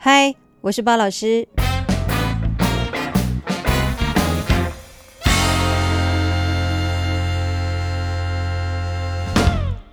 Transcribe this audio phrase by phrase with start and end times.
[0.00, 1.48] 嗨，我是包老师。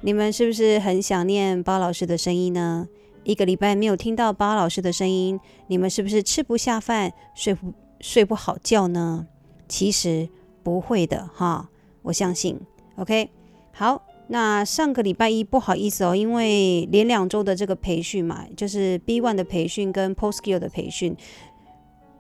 [0.02, 2.88] 你们是不是很想念包老师的声音呢？
[3.23, 9.25] 一个礼拜没有听到包老师的声音，你们是不是吃不下饭、睡不睡不好觉呢？
[9.67, 10.29] 其实
[10.61, 11.67] 不会的哈，
[12.03, 12.61] 我相信。
[12.97, 13.31] OK，
[13.73, 14.03] 好。
[14.28, 21.16] 那上个礼拜一不好意思哦，因为连两周的这个培训嘛，就是 B1 的培训跟 Post Skill 的培训，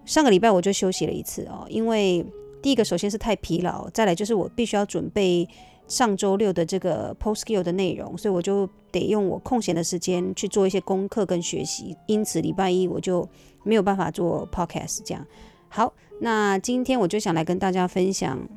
[0.05, 1.65] 上个礼拜我就休息了一次哦。
[1.67, 2.23] 因为
[2.61, 5.47] 第一个首先是太疲劳，再来就是我必须要准备
[5.87, 13.27] 上周六的这个 Post Skill 的内容，所以我就得用我空闲的时间去做一些功课跟学习，因此礼拜一我就
[13.63, 15.25] 没有办法做 Podcast 这样。
[15.69, 15.91] 好，
[16.21, 18.47] 那今天我就想来跟大家分享。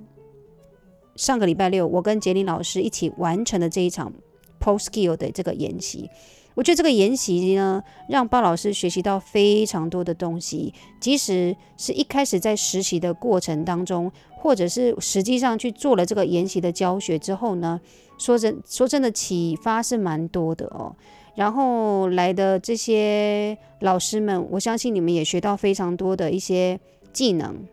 [1.18, 4.12] 上个礼拜六，我跟杰林老师一起完成了这一场
[4.60, 6.08] Post Skill 的这个研习。
[6.54, 10.72] 我觉得这个研习呢，让巴老师学习到非常多的东西。
[11.00, 17.80] 即使是一开始在实习的过程当中，或者是实际上去做了这个研习的教学之后呢，
[18.16, 20.94] 说真说真的，启发是蛮多的哦。
[21.34, 26.78] 然后来的这些老师们，我相信你们也学到非常多的一些
[27.12, 27.66] 技能。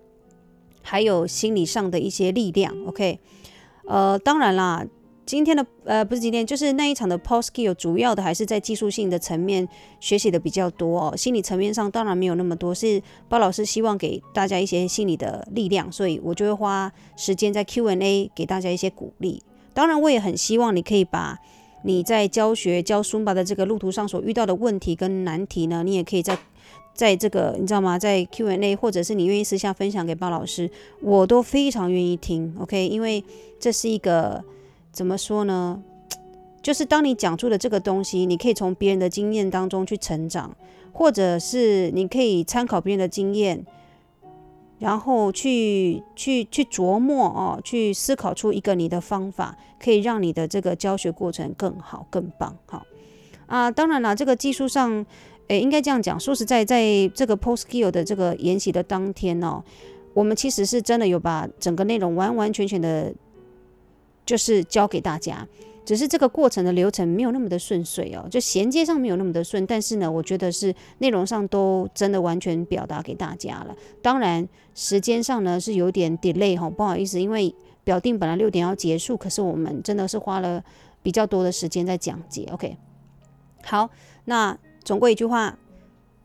[0.87, 3.19] 还有心理上的一些力量，OK，
[3.85, 4.85] 呃，当然啦，
[5.25, 9.67] 今天的呃不是今天，就是那一场的 Post Skill，主要的还是在技术性的层面
[9.99, 19.41] 学习的比较多哦，心理层面上当然没有那么多，是包老师希望给大家一些心理的力量，所以我就会花时间在 Q&A 给大家一些鼓励。
[19.73, 21.39] 当然，我也很希望你可以把
[21.83, 26.37] 你在教学教 Sumba 的这个路途上所遇到的问题跟难题呢，你也可以在。
[26.95, 27.99] 在这个你知道吗？
[27.99, 30.71] 在 Q&A 或者是你愿意私下分享给鲍老师，
[31.01, 32.55] 我都非常愿意听。
[32.57, 33.21] OK，因为
[33.59, 34.41] 这是一个
[34.93, 35.83] 怎么说呢？
[36.63, 40.55] 就是当你讲出的这个东西，你可以从别人的经验当中去成长，
[40.93, 43.65] 或者是你可以参考别人的经验，
[44.79, 52.57] 然后去去去琢磨哦，去思考出一个你的方法，可以让你的这个教学过程更好、更棒。
[52.65, 52.85] 好
[53.47, 55.05] 啊，当然了，这个技术上。
[55.47, 56.19] 诶，应该这样讲。
[56.19, 59.63] 说实在，在这个 Post Skill 的这个研习的当天哦，
[60.13, 63.13] 我们其实是真的有把整个内容完完全全的，
[64.25, 65.47] 就是教给大家。
[65.85, 69.63] 只是这个过程的流程没有那么的顺遂哦，就衔接上没有那么的顺。
[69.67, 73.75] 但是呢，我觉得是内容上都真的完全表达给大家了。
[74.01, 80.63] 当然，时间上呢是有点 delay 哈，不好意思，因为表定本来六点要结束，可是我们真的是花了
[81.03, 82.49] 比较多的时间在讲解。
[82.51, 82.75] OK，
[83.61, 83.87] 好，
[84.23, 84.57] 那。
[84.85, 85.57] 总归一句话，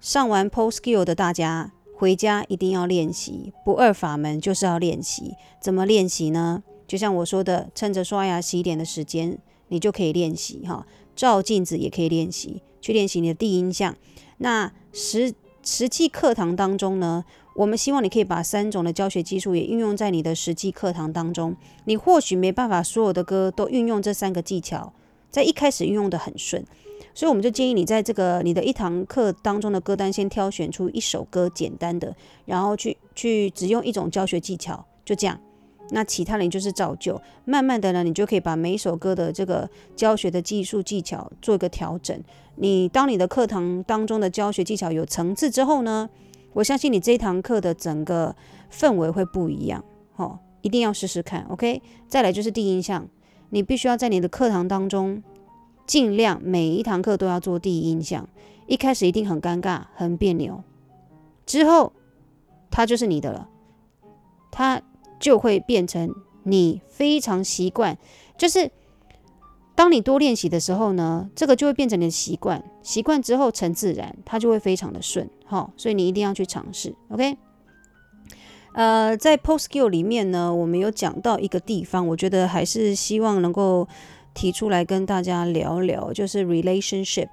[0.02, 5.34] 上完 Post Skill 的大家回家一定要练习，不二法门就是要练习。
[5.62, 6.62] 怎么练习呢？
[6.86, 9.38] 就像我说的，趁着刷牙洗脸的时间，
[9.68, 10.86] 你就可以练习哈。
[11.16, 13.96] 照镜子也可以练习，去练习你的第一印象。
[14.36, 15.32] 那实
[15.64, 17.24] 实际课堂当中呢，
[17.56, 21.56] 我们希望你可以把三种的教学技术也运用在你的实际课堂当中。
[21.86, 24.92] 你或许没办法所有的歌都运用这三个技巧，
[25.30, 26.62] 在一开始运用得很顺。
[27.14, 32.14] 所以我们就建议你在这个你的一堂课当中的歌单，先挑选出一首歌简单的，
[32.46, 35.38] 然后去去只用一种教学技巧，就这样。
[35.92, 42.16] 那其他人就是照旧，慢慢的呢，你就可以把每一首歌的这个教学的技术技巧做一个调整。
[42.54, 46.08] 你当你的课堂当中的教学技巧有层次之后呢，
[46.52, 48.36] 我相信你这一堂课的整个
[48.72, 49.84] 氛围会不一样。
[50.14, 51.82] 哦，一定要试试看，OK？
[52.06, 53.08] 再来就是第一印象，
[53.48, 55.20] 你必须要在你的课堂当中。
[55.90, 58.28] 尽量每一堂课都要做第一印象，
[58.68, 60.62] 一开始一定很尴尬、很别扭，
[61.44, 61.92] 之后
[62.70, 63.48] 它就是你的了，
[64.52, 64.80] 它
[65.18, 66.14] 就会变成
[66.44, 67.98] 你非常习惯。
[68.38, 68.70] 就是
[69.74, 75.28] 当你多练习的时候呢，这个就会变成你的习惯，习惯之后成自然，它就会非常的顺。
[75.44, 76.94] 好，所以你一定要去尝试。
[77.08, 77.36] OK，
[78.74, 83.88] 呃，在 Post Skill 里面呢，我们有讲到一个地方，我觉得还是希望能够。
[84.40, 87.28] 提出来跟大家聊聊，就是 relationship。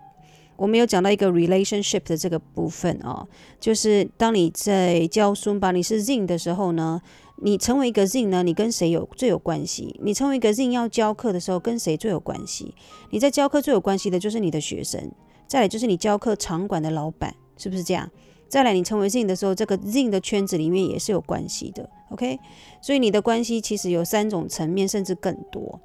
[0.58, 3.26] 我们有讲到一个 relationship 的这个部分啊，
[3.62, 7.02] 就是当你在教书吧你是 Zin 的时候呢，
[7.38, 9.98] 你成为一个 Zin 呢，你跟谁有最有关系？
[10.04, 12.76] 你成为一个 Zin 要教课的时候，跟谁最有关系？
[13.12, 15.10] 你在教课最有关系的就是你的学生，
[15.48, 18.12] 再来就是你教课场馆的老板，是不是这样？
[18.50, 22.38] 再来你成为 Zin 的时候，这个 Zin 的圈子里面也是有关系的，OK？
[22.82, 25.80] 所以你的关系其实有三种层面，甚至更多。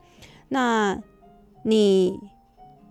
[0.48, 1.00] 那
[1.62, 2.18] 你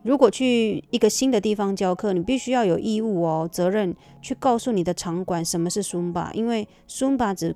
[0.04, 7.56] 如果去一个新的地方教课，你必须要有义务哦，责任去告诉你的场馆什么是 Zumba，因为 Zumba 只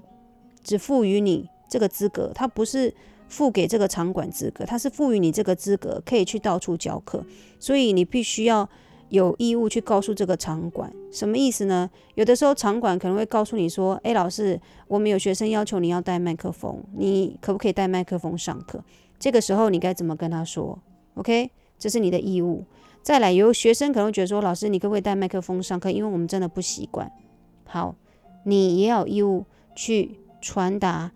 [0.64, 2.94] 只赋予你这个资格，它不是
[3.28, 7.26] 付给这个场馆资格，它是赋予你这个资格可以去到处教课，
[7.60, 8.70] 所以你必须要
[9.10, 11.90] 有义务去告诉这个场馆，什么意思呢？
[12.16, 18.84] 有的时候场馆可能会告诉你说：“诶，老师，我们有学生要求你要带麦克风，你可不可以带麦克风上课？”
[19.18, 20.78] 这个时候你该怎么跟他说
[21.16, 22.64] ？OK，这是你的义务。
[23.02, 25.92] 再来，有学生可能会觉得说：“老师，你可不可以带麦克风上课？
[25.92, 27.12] 因为我们真的不习惯。”
[27.66, 27.96] 好，
[28.46, 29.46] 你也有义务
[29.76, 31.12] 去传达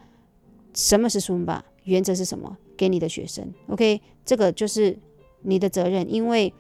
[0.73, 3.53] 什么是 Zumba，原则是什么，给你的学生。
[3.67, 4.97] OK，这个就是
[5.41, 6.53] 你的责任，因为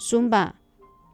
[0.00, 0.52] Zumba。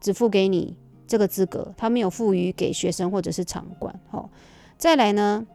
[0.05, 0.77] 只付给你
[1.07, 4.01] 这个资格，他没有赋予给学生或者是场馆。
[4.11, 4.29] 好，
[4.77, 5.47] 再来呢，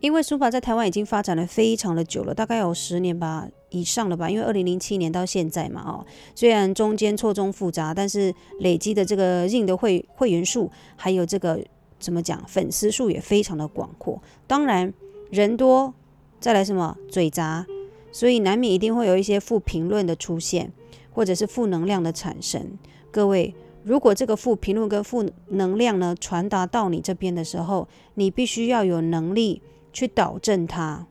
[0.00, 4.30] 因为 Zumba 在台湾已经发展了非常的久了，大概有十年吧以上了吧。
[4.30, 11.62] 因为二零零七年到现在嘛，哦，虽然中间错综复杂，但是累积的这个硬的会会员数，还有这个
[11.98, 14.22] 怎么讲，粉丝数也非常的广阔。
[14.46, 14.92] 当然
[15.30, 15.92] 人多，
[16.40, 17.66] 再来什么嘴杂，
[18.12, 20.72] 所以难免一定会有一些负评论的出现，
[21.12, 22.78] 或者是负能量的产生。
[23.10, 29.62] 各位，如果这个负评论跟负能量呢传达到你这边的时候，你必须要有能力
[29.92, 31.06] 去导正它，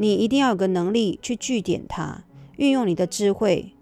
[0.00, 2.24] 你一定要有个能力去据点它，
[2.56, 3.72] 运用你的智慧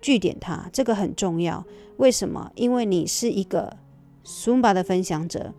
[0.00, 1.66] 据点它，这个很重要。
[1.98, 2.50] 为什么？
[2.54, 3.76] 因为你是一个
[4.24, 5.52] Zumba 的分享者，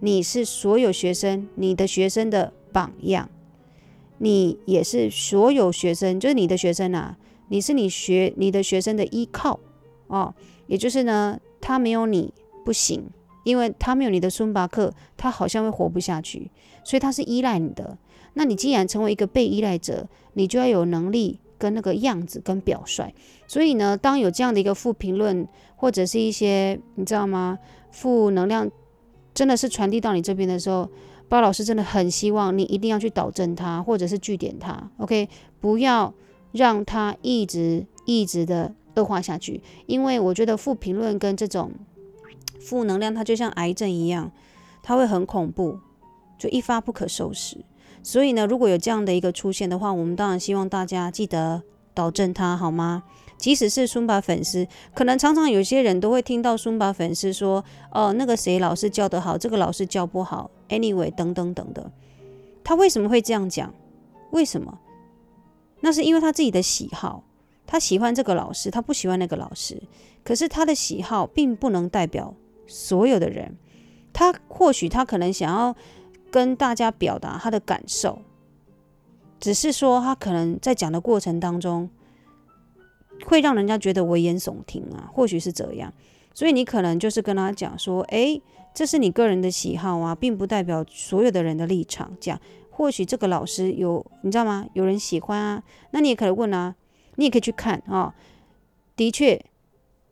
[0.00, 3.28] 你是所有学生你的学生的榜样，
[4.18, 7.18] 你也是所有学生，就是你的学生啊，
[7.48, 9.58] 你是你学你的学生的依靠。
[10.06, 10.34] 哦，
[10.68, 12.32] 也就是呢，他没有你
[12.64, 13.10] 不行，
[13.42, 16.50] 因为他没有你的孙巴克，他好像会活不下去，
[16.84, 17.98] 所以他是依赖你的。
[18.34, 23.14] 那你既然成为一个被依赖者，你就要有能力跟那个样子跟表率。
[23.46, 25.46] 所以呢，当有这样的一个负评论
[25.76, 27.58] 或者是一些你知道吗，
[27.90, 28.70] 负能量
[29.34, 30.88] 真的是传递到你这边的时候，
[31.28, 35.28] 包老师真的很希望你一定要去导正他，或者是据点他，OK，
[35.60, 36.12] 不要
[36.52, 38.74] 让他一直一直的。
[38.94, 41.70] 恶化下去，因为我觉得负评论跟这种
[42.58, 44.32] 负能量，它就像癌症一样，
[44.82, 45.78] 它会很恐怖，
[46.36, 47.58] 就一发不可收拾。
[48.02, 51.62] 所以呢，如果有这样的一个出现的话，我们当然希望大家记得
[51.94, 53.02] 导正它，好吗？
[53.36, 60.50] 即使是 Zumba 粉丝，可能常常有些人都会听到 Zumba 粉丝说：“哦，那个谁老师教得好，这个老师教不好。
[60.68, 61.92] ”Anyway，等等等的，
[62.64, 63.72] 他为什么会这样讲？
[64.32, 64.78] 为什么？
[65.80, 67.22] 那是因为他自己的喜好。
[67.64, 69.80] 他喜欢这个老师，他不喜欢那个老师。
[70.24, 72.34] 可是他的喜好并不能代表
[72.66, 73.56] 所有的人。
[74.12, 75.76] 他或许他可能想要
[76.30, 78.20] 跟大家表达他的感受，
[79.40, 81.88] 只是说他可能在讲的过程当中
[83.26, 85.92] 会让人家觉得危言耸听啊，或许是这样。
[86.34, 88.40] 所以你可能就是跟他讲说：“诶，
[88.72, 92.40] 这是你个人的喜好啊，并不代表所有的人的立场。”这样，
[92.70, 94.66] 或许这个老师有你知道吗？
[94.74, 96.74] 有人喜欢啊，那你也可以问啊。
[97.16, 98.14] 你也可以去看啊、
[98.94, 99.44] 的确，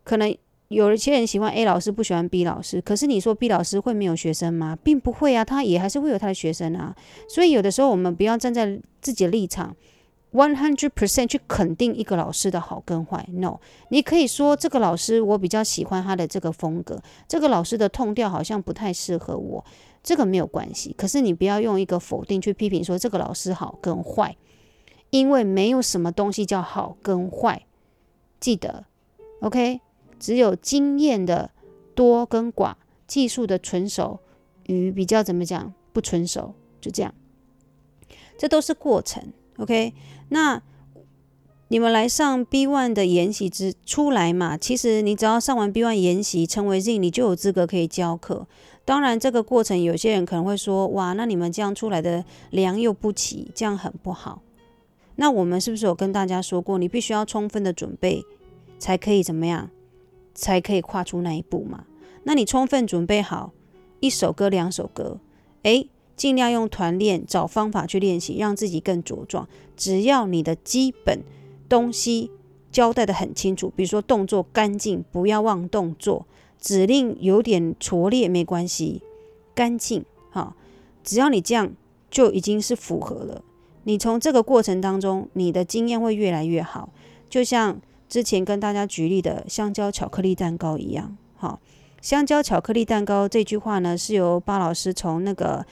[0.03, 0.37] 可能
[0.69, 2.81] 有一些人喜欢 A 老师，不喜欢 B 老师。
[2.81, 4.77] 可是你说 B 老师会没有学生吗？
[4.83, 6.95] 并不会啊，他也还是会有他的学生啊。
[7.29, 9.77] 所以有的时候我们不要站在自己的立场
[10.33, 13.25] ，one hundred percent 去肯定一个老师的好跟坏。
[13.31, 13.59] No，
[13.91, 19.65] 你可以说这个老师我比较喜欢他的这个风格，这个老师的痛调好像不太适合我，
[20.03, 20.95] 这个没有关系。
[20.99, 24.37] 可是你不要用一个否定去批评说这个老师好跟坏。
[25.11, 27.65] 因为没有什么东西叫好跟坏，
[28.41, 28.85] 记得
[29.41, 29.81] ，OK，
[30.19, 31.51] 只有经验的
[31.95, 32.75] 多跟寡，
[33.07, 34.21] 技术的纯熟
[34.67, 37.15] 与比较怎么讲不纯熟，就这样，
[38.39, 39.95] 这都是过程，OK。
[40.29, 40.63] 那
[41.69, 44.57] 你们来上 B One 的研习之出来嘛？
[44.57, 48.47] 其实你只要上完 B One 研习，成为 Z，你就有资格可以教课。
[48.85, 54.43] 当然，这个过程有些人可能会说，哇，那你们这样出来的良莠不齐，这样很不好。
[55.17, 58.23] 那我们是不是有跟大家说过，你必须要充分的准备，
[58.79, 59.71] 才可以怎么样，
[60.37, 61.87] 才可以跨出那一步嘛？
[62.23, 63.53] 那你充分准备好，
[63.99, 65.19] 一首歌、两首歌，
[65.63, 69.49] 诶，尽量用团练，找方法去练习，让自己更茁壮。
[69.77, 71.23] 只要你的基本
[71.69, 72.31] 东西
[72.71, 76.27] 交代得很清楚，比如说动作干净，不要忘动作，
[76.61, 79.03] 指令有点拙劣没关系，
[79.55, 80.55] 干净，哈，
[81.03, 81.73] 只要你这样
[82.11, 83.43] 就已经是符合了。
[83.85, 86.91] 你从这个过程当中，你的经验会越来越好，
[87.31, 91.17] 就像之前跟大家举例的香蕉巧克力蛋糕一样。
[91.37, 91.61] 好，
[92.01, 95.65] 香蕉巧克力蛋糕这句话呢，是由巴老师从那个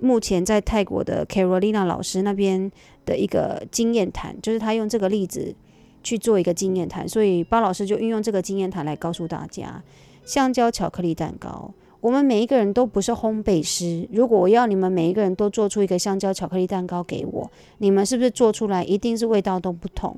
[0.00, 2.70] 目前在泰国的 Carolina 老师那边
[3.04, 5.54] 的一个经验谈，就是他用这个例子
[6.02, 9.82] 去做一个经验谈，所以巴老师就运用这个经验谈来告诉大家，
[10.24, 11.72] 香蕉巧克力蛋糕。
[12.00, 14.08] 我们每一个人都不是烘焙师。
[14.10, 17.48] 如果我要你们每一个人都做出一个香蕉巧克力蛋糕给我，
[17.78, 20.16] 你们是不是做出来一定是味道都不同？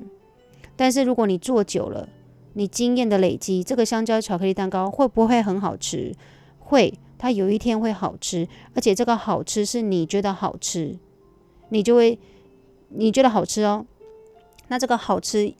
[0.75, 2.09] 但是如果你做久了，
[2.53, 6.13] 你经验的累积，这个香蕉巧克力蛋糕会不会很好吃？
[6.59, 10.97] 会，它有一天会好吃，而且这个好吃是你觉得好吃，
[11.69, 12.17] 你就会
[12.89, 13.85] 你觉得好吃哦。
[14.67, 15.53] 那这个好吃，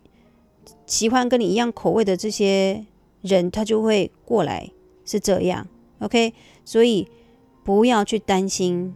[0.85, 2.85] 喜欢跟你一样口味的这些
[3.21, 4.71] 人，他就会过来，
[5.05, 5.67] 是这样。
[5.99, 7.07] OK，所以
[7.63, 8.93] 不要去担心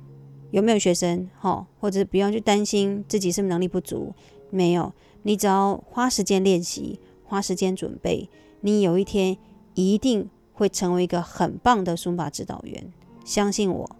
[0.51, 4.13] 有没有学生，好，或者不要去担心自己是不是能力不足，
[4.49, 4.91] 没有，
[5.29, 8.27] 你只要花时间练习，花时间准备，
[8.62, 9.38] 你有一天
[9.75, 12.91] 一定会成为一个很棒的书法指导员，
[13.24, 13.95] 相信我，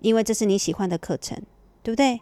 [0.00, 1.40] 因为这是你喜欢的课程，
[1.84, 2.18] 对不对？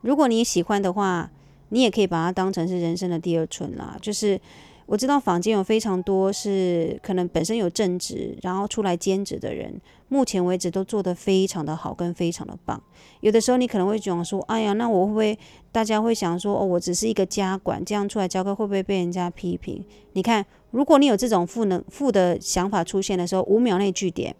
[0.00, 1.32] 如果你喜欢的话，
[1.70, 4.40] 你也可以把它当成是人生的第二春啦，就是。
[4.86, 12.80] 我知道坊间有非常多是可能本身有正职，然后出来兼职的人，目前为止都做得非常的好，跟非常的棒。
[13.20, 15.38] 有的时候你可能会讲说，哎呀，那我会不会？
[15.72, 19.84] 大家会想说，哦，我只是一个家管，这样出来教课会不会被人家批评？
[20.12, 24.36] 你看，如果你有这种负能负的想法出现的时候，五秒内句点，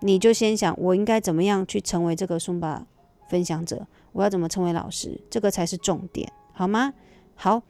[0.00, 2.84] 你就先想，我应该怎么样去成为这个松巴
[3.28, 3.86] 分享者？
[4.12, 5.20] 我要怎么成为老师？
[5.30, 6.92] 这个才是重点，好吗？
[7.36, 7.62] 好。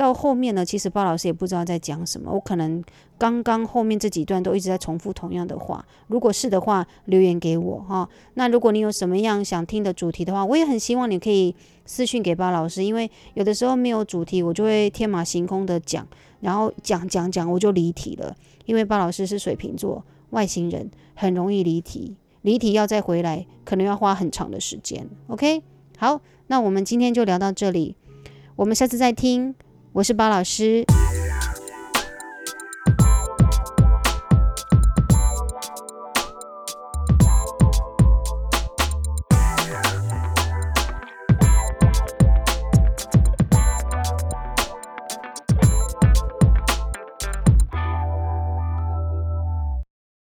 [0.00, 2.32] 到后面呢，其实巴老师也不知道在讲什么。
[2.32, 2.82] 我可能
[3.18, 5.84] 刚刚后面这几段都一直在重复同样的话。
[6.06, 8.08] 如果是的话，留言给我哈。
[8.32, 11.54] 那如果你有什么样想听的主题的话，我也很希望你可以
[11.84, 16.08] 私讯给巴老师，因为有的时候没有主题，我就会天马行空的讲，
[16.40, 18.34] 然后讲讲讲，我就离题了。
[18.64, 25.06] 因为巴老师是水瓶座外星人，很容易离题，离题要再回来，可能要花很长的时间。
[25.26, 25.62] OK，
[25.98, 27.96] 好，那我们今天就聊到这里，
[28.56, 29.54] 我们下次再听。
[29.92, 30.84] 我是包老师。